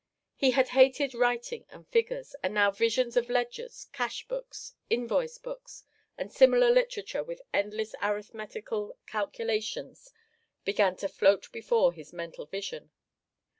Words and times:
He 0.35 0.49
had 0.49 0.69
hated 0.69 1.13
writing 1.13 1.67
and 1.69 1.87
figures, 1.87 2.35
and 2.41 2.55
now 2.55 2.71
visions 2.71 3.15
of 3.15 3.29
ledgers, 3.29 3.85
cash 3.93 4.27
books, 4.27 4.73
invoice 4.89 5.37
books 5.37 5.83
and 6.17 6.33
similar 6.33 6.71
literature 6.71 7.23
with 7.23 7.43
endless 7.53 7.93
arithmetical 8.01 8.97
calculations 9.05 10.11
began 10.65 10.95
to 10.95 11.07
float 11.07 11.51
before 11.51 11.93
his 11.93 12.13
mental 12.13 12.47
vision. 12.47 12.89